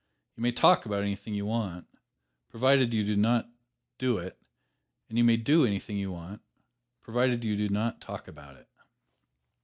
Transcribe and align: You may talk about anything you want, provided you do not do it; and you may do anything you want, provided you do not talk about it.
You 0.35 0.41
may 0.41 0.51
talk 0.51 0.87
about 0.87 1.03
anything 1.03 1.35
you 1.35 1.45
want, 1.45 1.85
provided 2.49 2.91
you 2.91 3.03
do 3.03 3.15
not 3.15 3.51
do 3.99 4.17
it; 4.17 4.35
and 5.07 5.15
you 5.19 5.23
may 5.23 5.37
do 5.37 5.63
anything 5.63 5.95
you 5.97 6.11
want, 6.11 6.41
provided 7.01 7.43
you 7.43 7.55
do 7.55 7.69
not 7.69 8.01
talk 8.01 8.27
about 8.27 8.57
it. 8.57 8.67